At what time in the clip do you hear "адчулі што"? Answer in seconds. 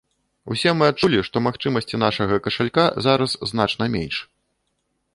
0.93-1.43